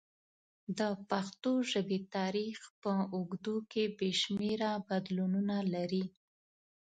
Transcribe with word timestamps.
د 0.77 0.81
پښتو 1.09 1.51
ژبې 1.71 1.97
تاریخ 2.15 2.57
په 2.81 2.91
اوږدو 3.15 3.55
کې 3.71 3.83
بې 3.97 4.09
شمېره 4.21 4.71
بدلونونه 4.87 5.55
لري. 5.73 6.03